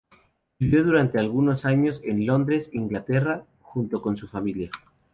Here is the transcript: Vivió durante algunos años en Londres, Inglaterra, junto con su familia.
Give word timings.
Vivió 0.57 0.83
durante 0.83 1.19
algunos 1.19 1.63
años 1.63 2.01
en 2.03 2.25
Londres, 2.25 2.71
Inglaterra, 2.73 3.45
junto 3.59 4.01
con 4.01 4.17
su 4.17 4.27
familia. 4.27 4.71